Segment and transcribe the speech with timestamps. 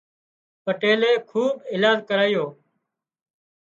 [0.63, 2.45] پٽيلي کوۮ ايلاز ڪرايو